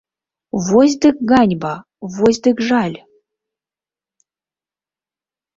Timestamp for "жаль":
2.69-2.97